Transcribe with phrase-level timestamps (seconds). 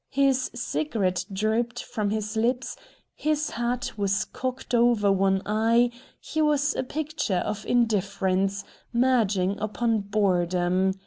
[0.09, 2.75] His cigarette drooped from his lips,
[3.13, 9.99] his hat was cocked over one eye; he was a picture of indifference, merging upon
[9.99, 10.93] boredom.